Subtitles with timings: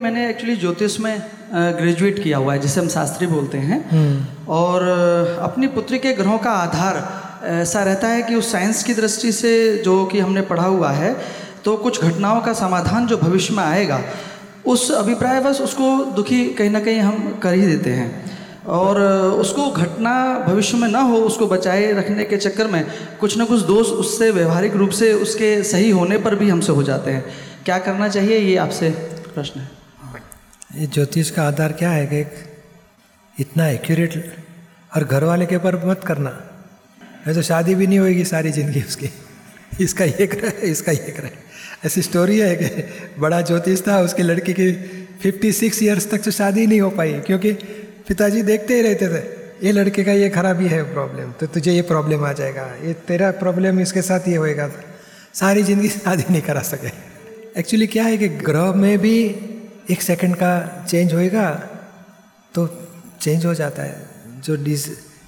[0.00, 1.22] मैंने एक्चुअली ज्योतिष में
[1.54, 3.78] ग्रेजुएट किया हुआ है जिसे हम शास्त्री बोलते हैं।
[4.46, 4.82] और
[5.42, 6.98] अपनी पुत्री के ग्रहों का आधार
[7.44, 11.16] ऐसा रहता है कि उस साइंस की दृष्टि से जो कि हमने पढ़ा हुआ है
[11.64, 14.00] तो कुछ घटनाओं का समाधान जो भविष्य में आएगा
[14.66, 18.35] उस अभिप्राय बस उसको दुखी कहीं ना कहीं हम कर ही देते हैं।
[18.68, 19.00] और
[19.40, 20.12] उसको घटना
[20.46, 22.84] भविष्य में ना हो, उसको बचाए रखने के चक्कर में
[23.20, 26.82] कुछ ना कुछ दोष उससे व्यवहारिक रूप से उसके सही होने पर भी हमसे हो
[26.82, 27.24] जाते हैं।
[27.64, 28.38] क्या करना चाहिए?
[28.38, 28.90] ये आपसे
[29.34, 29.70] प्रश्न है।
[30.80, 32.24] ये ज्योतिष का आधार क्या है कि
[33.38, 34.34] इतना एक्यूरेट
[34.96, 36.30] और घर वाले के ऊपर मत करना।
[37.00, 39.10] नहीं तो शादी भी नहीं होगी सारी ज़िंदगी उसकी।
[39.80, 41.30] इसका ये रहे इसका ये रहे
[41.84, 42.84] ऐसी स्टोरी है कि
[43.20, 44.72] बड़ा ज्योतिष था, उसकी लड़की की
[45.22, 47.52] 56 इयर्स तक तो शादी नहीं हो पाई, क्योंकि
[48.06, 49.22] पिताजी देखते ही रहते थे,
[49.66, 53.30] ये लड़के का ये खराबी है प्रॉब्लम तो तुझे ये प्रॉब्लम आ जाएगा। ये तेरा
[53.40, 54.68] प्रॉब्लम इसके साथ ये होएगा।
[55.34, 56.90] सारी ज़िंदगी शादी नहीं करा सके।
[57.60, 59.16] एक्चुअली क्या है कि ग्रह में भी
[59.90, 60.52] एक सेकंड का
[60.88, 61.50] चेंज होएगा
[62.54, 62.66] तो
[63.20, 64.86] चेंज हो जाता है। जो डिज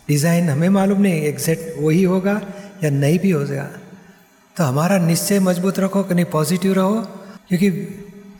[0.08, 2.40] डिज़ाइन हमें मालूम नहीं एग्जैक्ट वही होगा
[2.84, 3.68] या नहीं भी हो जाएगा
[4.56, 6.96] तो हमारा निश्चय मज़बूत रखो कि नहीं पॉजिटिव रहो,
[7.48, 7.66] क्योंकि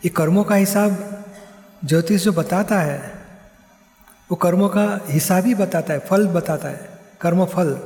[0.05, 0.97] ये कर्मों का हिसाब
[1.85, 2.97] ज्योतिष जो बताता है
[4.29, 6.89] वो कर्मों का हिसाब ही बताता है, फल बताता है।
[7.21, 7.79] कर्म फल।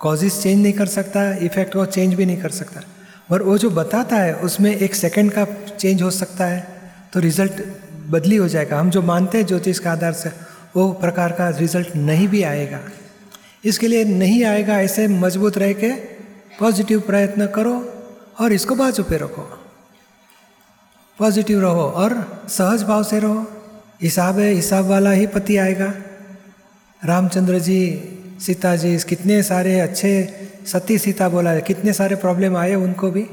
[0.00, 2.80] कॉजेस चेंज नहीं कर सकता इफ़ेक्ट को चेंज भी नहीं कर सकता।
[3.30, 6.60] पर वो जो बताता है, उसमें एक सेकंड का चेंज हो सकता है
[7.12, 7.62] तो रिज़ल्ट
[8.10, 10.30] बदली हो जाएगा। हम जो मानते हैं ज्योतिष के आधार से,
[10.76, 12.80] वो प्रकार का रिज़ल्ट नहीं भी आएगा।
[13.64, 15.90] इसके लिए नहीं आएगा, ऐसे मज़बूत रह के
[16.60, 17.74] पॉजिटिव प्रयत्न करो
[18.40, 19.42] और इसको बाजू पे रखो।
[21.18, 22.14] पॉजिटिव रहो और
[22.48, 23.46] सहज भाव से रहो।
[24.02, 25.94] हिसाब है, हिसाब वाला ही पति आएगा।
[27.04, 27.80] रामचंद्र जी,
[28.40, 33.26] सीता जी, कितने सारे अच्छे सती सीता बोला है, कितने सारे प्रॉब्लम आए उनको भी।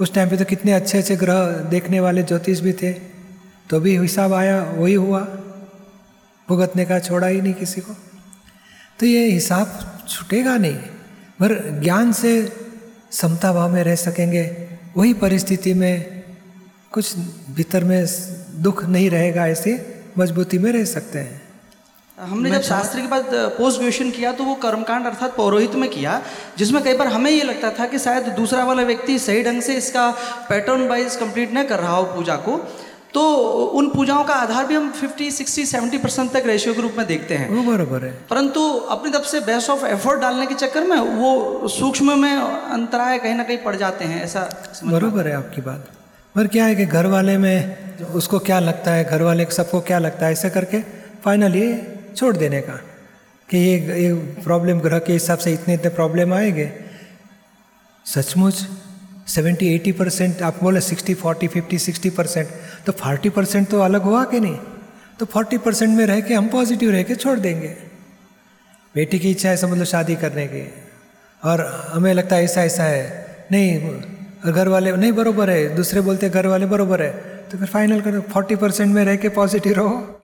[0.00, 2.92] उस टाइम पे तो कितने अच्छे अच्छे ग्रह देखने वाले ज्योतिष भी थे।
[3.70, 5.20] तो भी हिसाब आया, वही हुआ।
[6.48, 7.94] भुगतने का छोड़ा ही नहीं किसी को।
[9.00, 10.76] तो ये हिसाब छूटेगा नहीं,
[11.40, 12.52] पर ज्ञान से
[13.12, 16.23] समता भाव में रह सकेंगे। वही परिस्थिति में
[16.94, 17.14] कुछ
[17.56, 18.06] भीतर में
[18.62, 19.72] दुख नहीं रहेगा ऐसे
[20.18, 21.42] मजबूती में रह सकते हैं।
[22.18, 23.24] हमने जब शास्त्र के बाद
[23.58, 26.20] पोस्ट ग्रेजुएशन किया तो वो कर्मकांड अर्थात पौरोहित में किया
[26.58, 29.74] जिसमें कई बार हमें ये लगता था कि शायद दूसरा वाला व्यक्ति सही ढंग से
[29.74, 30.10] इसका
[30.48, 32.56] पैटर्न वाइज कंप्लीट न कर रहा हो पूजा को।
[33.14, 33.22] तो
[33.78, 37.06] उन पूजाओं का आधार भी हम 50, 60, 70 परसेंट तक रेशियो के रूप में
[37.06, 40.84] देखते हैं। वो बराबर है। परंतु अपनी तरफ़ से बेस्ट ऑफ़ एफर्ट डालने के चक्कर
[40.84, 44.48] में वो सूक्ष्म में अंतराय कहीं ना कहीं पड़ जाते हैं ऐसा
[44.84, 45.90] बराबर है आपकी बात।
[46.34, 49.98] पर क्या है कि घर वाले में उसको क्या लगता है, घर वाले सबको क्या
[49.98, 50.80] लगता है, ऐसे करके
[51.24, 51.66] फाइनली
[52.16, 52.72] छोड़ देने का
[53.48, 54.14] कि ये ये
[54.44, 56.70] प्रॉब्लम ग्रह के हिसाब से इतने इतने प्रॉब्लम आएँगे।
[58.06, 58.66] सचमुच
[59.26, 62.48] सेवेंटी एटी परसेंट आप बोले sixty forty fifty sixty percent
[62.86, 64.58] तो फोर्टी परसेंट तो अलग हुआ कि नहीं?
[65.18, 67.68] तो फोर्टी परसेंट में रह के हम पॉजिटिव रह के छोड़ देंगे।
[68.94, 70.66] बेटी की इच्छा है, समझ लो शादी करने की,
[71.42, 71.60] और
[71.94, 74.13] हमें लगता है ऐसा ऐसा है। नहीं
[74.50, 77.10] घर वाले नहीं, बरोबर है। दूसरे बोलते घर वाले बरोबर है।
[77.52, 80.20] तो फिर फाइनल करो फोर्टी परसेंट में रह के पॉजिटिव रहो।